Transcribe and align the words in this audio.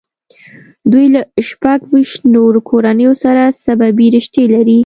دوی 0.91 1.05
له 1.15 1.21
شپږ 1.47 1.79
ویشت 1.91 2.21
نورو 2.35 2.59
کورنیو 2.69 3.13
سره 3.23 3.43
سببي 3.65 4.07
رشتې 4.15 4.43
لري. 4.53 4.79